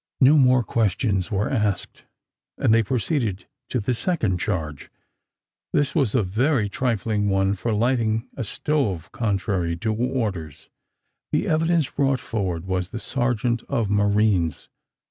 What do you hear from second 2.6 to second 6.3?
they proceeded to the second charge. This was a